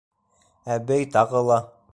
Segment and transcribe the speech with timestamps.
[0.77, 1.63] Әбей тағы ла: